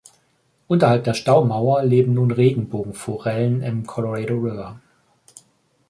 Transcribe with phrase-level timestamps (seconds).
[0.67, 4.81] Unterhalb der Staumauer leben nun Regenbogenforellen im "Colorado River".